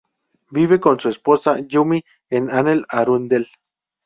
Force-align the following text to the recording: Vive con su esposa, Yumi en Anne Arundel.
Vive 0.49 0.79
con 0.79 0.99
su 0.99 1.09
esposa, 1.09 1.59
Yumi 1.59 2.03
en 2.31 2.49
Anne 2.49 2.83
Arundel. 2.89 3.47